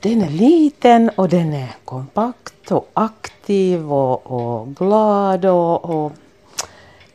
Den 0.00 0.22
är 0.22 0.30
liten 0.30 1.10
och 1.16 1.28
den 1.28 1.52
är 1.52 1.74
kompakt 1.84 2.70
och 2.70 2.90
aktiv 2.94 3.92
och, 3.92 4.26
och 4.26 4.76
glad 4.76 5.44
och, 5.44 5.84
och 5.84 6.12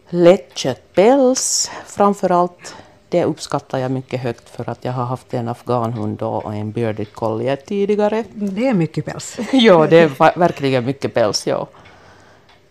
lättkött 0.10 0.94
päls 0.94 1.72
framför 1.86 2.32
allt. 2.32 2.76
Det 3.10 3.24
uppskattar 3.24 3.78
jag 3.78 3.92
mycket 3.92 4.22
högt 4.22 4.50
för 4.50 4.70
att 4.70 4.86
jag 4.86 4.92
har 4.92 5.04
haft 5.04 5.34
en 5.34 5.48
afghanhund 5.48 6.22
och 6.22 6.54
en 6.54 6.72
bearded 6.72 7.14
collie 7.14 7.56
tidigare. 7.56 8.24
Det 8.34 8.68
är 8.68 8.74
mycket 8.74 9.06
päls. 9.06 9.38
ja, 9.52 9.88
det 9.88 9.98
är 9.98 10.40
verkligen 10.40 10.86
mycket 10.86 11.14
päls. 11.14 11.48
Ja. 11.48 11.68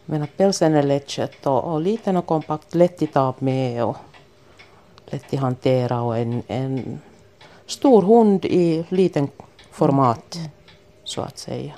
Men 0.04 0.22
att 0.22 0.36
pälsen 0.36 0.74
är 0.74 0.82
lättkött 0.82 1.46
och, 1.46 1.64
och 1.64 1.80
liten 1.80 2.16
och 2.16 2.26
kompakt, 2.26 2.74
lätt 2.74 3.02
att 3.02 3.12
ta 3.12 3.34
med 3.38 3.84
och 3.84 3.96
lätt 5.06 5.34
att 5.34 5.40
hantera 5.40 6.02
och 6.02 6.18
en, 6.18 6.42
en 6.46 7.00
stor 7.66 8.02
hund 8.02 8.44
i 8.44 8.84
liten 8.88 9.28
format 9.72 10.38
så 11.04 11.20
att 11.20 11.38
säga. 11.38 11.72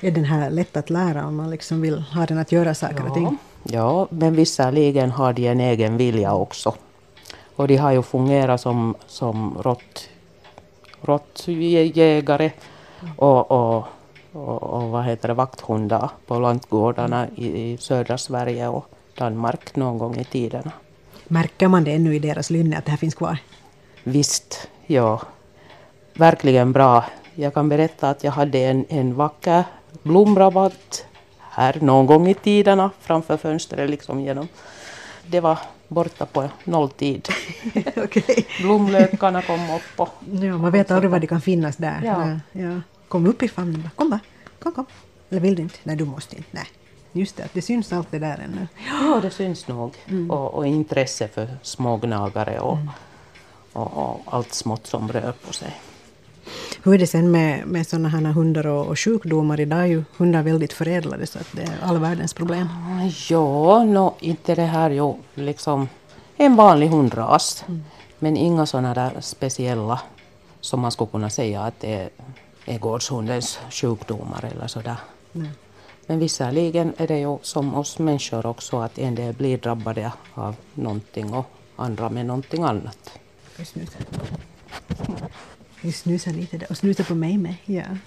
Är 0.00 0.10
den 0.10 0.24
här 0.24 0.50
lätt 0.50 0.76
att 0.76 0.90
lära 0.90 1.26
om 1.26 1.36
man 1.36 1.50
liksom 1.50 1.80
vill 1.80 1.98
ha 1.98 2.26
den 2.26 2.38
att 2.38 2.52
göra 2.52 2.74
saker 2.74 2.98
ja. 2.98 3.08
och 3.08 3.14
ting? 3.14 3.38
Ja, 3.62 4.06
men 4.10 4.34
visserligen 4.34 5.10
har 5.10 5.32
de 5.32 5.46
en 5.46 5.60
egen 5.60 5.96
vilja 5.96 6.34
också. 6.34 6.74
Och 7.56 7.68
de 7.68 7.76
har 7.76 7.92
ju 7.92 8.02
fungerat 8.02 8.60
som, 8.60 8.94
som 9.06 9.58
rått, 9.62 10.08
råttjägare 11.02 12.50
och, 13.16 13.50
och, 13.50 13.84
och, 14.32 14.62
och, 14.62 14.88
vad 14.88 15.04
heter 15.04 15.28
det, 15.28 15.34
vakthundar 15.34 16.10
på 16.26 16.38
lantgårdarna 16.38 17.26
i, 17.36 17.72
i 17.72 17.76
södra 17.76 18.18
Sverige 18.18 18.68
och 18.68 18.86
Danmark 19.18 19.76
någon 19.76 19.98
gång 19.98 20.16
i 20.16 20.24
tiden. 20.24 20.70
Märker 21.28 21.68
man 21.68 21.84
det 21.84 21.92
ännu 21.92 22.14
i 22.14 22.18
deras 22.18 22.50
lynne 22.50 22.78
att 22.78 22.84
det 22.84 22.90
här 22.90 22.98
finns 22.98 23.14
kvar? 23.14 23.38
Visst, 24.04 24.68
ja. 24.86 25.20
Verkligen 26.14 26.72
bra. 26.72 27.04
Jag 27.40 27.54
kan 27.54 27.68
berätta 27.68 28.10
att 28.10 28.24
jag 28.24 28.32
hade 28.32 28.58
en, 28.58 28.84
en 28.88 29.14
vacker 29.14 29.64
blomrabatt 30.02 31.06
här 31.38 31.78
någon 31.80 32.06
gång 32.06 32.28
i 32.28 32.34
tiderna 32.34 32.90
framför 33.00 33.36
fönstret 33.36 33.90
liksom 33.90 34.20
genom. 34.20 34.48
Det 35.26 35.40
var 35.40 35.58
borta 35.88 36.26
på 36.26 36.48
nolltid. 36.64 37.28
okay. 37.96 38.44
Blomlökarna 38.60 39.42
kom 39.42 39.70
upp. 39.70 40.00
Och, 40.00 40.08
ja, 40.32 40.58
man 40.58 40.72
vet 40.72 40.90
aldrig 40.90 41.10
var 41.10 41.18
de 41.18 41.26
kan 41.26 41.40
finnas 41.40 41.76
där. 41.76 42.00
Ja. 42.04 42.38
Ja. 42.62 42.80
Kom 43.08 43.26
upp 43.26 43.42
i 43.42 43.48
famnen 43.48 43.90
Kom 43.94 44.10
bara. 44.10 44.20
Kom, 44.58 44.72
kom. 44.72 44.86
Eller 45.30 45.40
vill 45.40 45.54
du 45.54 45.62
inte? 45.62 45.78
Nej, 45.82 45.96
du 45.96 46.04
måste 46.04 46.36
inte. 46.36 46.48
Nej. 46.50 46.66
Just 47.12 47.36
det, 47.36 47.48
det 47.52 47.62
syns 47.62 47.92
allt 47.92 48.10
det 48.10 48.18
där 48.18 48.40
ännu. 48.44 48.68
Ja, 48.86 49.20
det 49.22 49.30
syns 49.30 49.68
nog. 49.68 49.94
Mm. 50.08 50.30
Och, 50.30 50.54
och, 50.54 50.66
intresse 50.66 51.28
för 51.28 51.48
smågnagare 51.62 52.60
och, 52.60 52.76
mm. 52.76 52.90
och, 53.72 53.96
och, 53.96 54.20
allt 54.26 54.54
smått 54.54 54.86
som 54.86 55.12
rör 55.12 55.32
på 55.46 55.52
sig. 55.52 55.80
Hur 56.88 56.94
är 56.94 56.98
det 56.98 57.06
sen 57.06 57.30
med, 57.30 57.66
med 57.66 57.86
sådana 57.86 58.08
här 58.08 58.20
hundar 58.20 58.66
och, 58.66 58.86
och 58.86 58.98
sjukdomar? 58.98 59.60
Idag 59.60 59.78
är 59.78 59.86
ju 59.86 60.04
hundar 60.16 60.42
väldigt 60.42 60.72
förädlade 60.72 61.26
så 61.26 61.38
att 61.38 61.52
det 61.52 61.62
är 61.62 61.78
all 61.82 61.98
världens 61.98 62.34
problem. 62.34 62.68
Ja, 63.28 63.84
no, 63.84 64.14
inte 64.20 64.54
det 64.54 64.62
här 64.62 64.90
ju 64.90 65.14
liksom 65.34 65.88
en 66.36 66.56
vanlig 66.56 66.88
hundras. 66.88 67.64
Mm. 67.68 67.84
Men 68.18 68.36
inga 68.36 68.66
sådana 68.66 68.94
där 68.94 69.20
speciella 69.20 70.00
som 70.60 70.80
man 70.80 70.92
skulle 70.92 71.10
kunna 71.10 71.30
säga 71.30 71.62
att 71.62 71.80
det 71.80 71.94
är, 71.94 72.08
är 72.64 72.78
gårdshundens 72.78 73.58
sjukdomar 73.70 74.44
eller 74.44 74.66
sådär. 74.66 74.96
Mm. 75.34 75.48
Men 76.06 76.18
visserligen 76.18 76.92
är 76.96 77.06
det 77.06 77.18
ju 77.18 77.38
som 77.42 77.74
oss 77.74 77.98
människor 77.98 78.46
också 78.46 78.78
att 78.78 78.98
en 78.98 79.14
del 79.14 79.34
blir 79.34 79.58
drabbade 79.58 80.12
av 80.34 80.56
någonting 80.74 81.34
och 81.34 81.46
andra 81.76 82.10
med 82.10 82.26
någonting 82.26 82.62
annat. 82.62 83.18
Vi 85.82 85.92
snusar 85.92 86.32
lite 86.32 86.58
där 86.58 86.66
och 86.70 86.76
snusar 86.76 87.04
på 87.04 87.14
mig 87.14 87.38
med. 87.38 87.54
Ja. 87.64 87.96